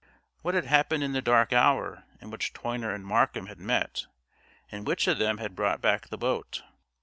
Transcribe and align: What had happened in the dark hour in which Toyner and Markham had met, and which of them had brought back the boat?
What 0.41 0.55
had 0.55 0.65
happened 0.65 1.03
in 1.03 1.11
the 1.13 1.21
dark 1.21 1.53
hour 1.53 2.05
in 2.19 2.31
which 2.31 2.53
Toyner 2.53 2.91
and 2.91 3.05
Markham 3.05 3.45
had 3.45 3.59
met, 3.59 4.07
and 4.71 4.87
which 4.87 5.07
of 5.07 5.19
them 5.19 5.37
had 5.37 5.55
brought 5.55 5.79
back 5.79 6.07
the 6.09 6.17
boat? 6.17 6.63